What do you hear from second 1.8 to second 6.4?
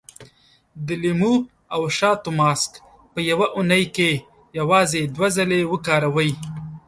شاتو ماسک په يوه اونۍ کې یوازې دوه ځلې وکاروئ.